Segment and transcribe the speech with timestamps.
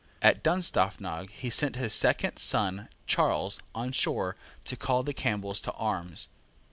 [0.23, 4.35] At Dunstaffnage he sent his second son Charles on Shore
[4.65, 6.27] to call the Campbells to arms.